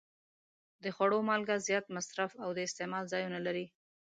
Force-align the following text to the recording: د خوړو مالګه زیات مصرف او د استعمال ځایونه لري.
د 0.83 0.85
خوړو 0.95 1.19
مالګه 1.29 1.55
زیات 1.67 1.85
مصرف 1.95 2.31
او 2.43 2.49
د 2.53 2.59
استعمال 2.67 3.03
ځایونه 3.13 3.39
لري. 3.45 3.65